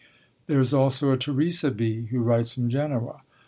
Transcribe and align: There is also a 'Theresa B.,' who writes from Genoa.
There 0.47 0.59
is 0.59 0.73
also 0.73 1.11
a 1.11 1.15
'Theresa 1.15 1.69
B.,' 1.69 2.07
who 2.09 2.21
writes 2.21 2.55
from 2.55 2.69
Genoa. 2.69 3.21